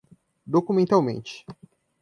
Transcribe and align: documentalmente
documentalmente 0.47 1.45